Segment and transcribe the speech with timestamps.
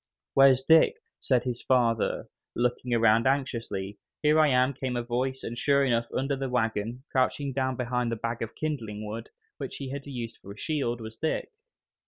[0.33, 3.99] "Where's Dick?" said his father, looking around anxiously.
[4.23, 8.11] "Here I am!" came a voice, and sure enough, under the wagon, crouching down behind
[8.11, 11.51] the bag of kindling wood, which he had used for a shield, was Dick.